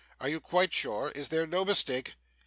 [0.19, 1.11] Are you quite sure?
[1.11, 2.15] Is there no mistake?